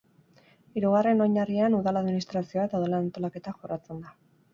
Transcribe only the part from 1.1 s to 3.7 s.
oinarrian udal administrazioa eta udalen antolaketa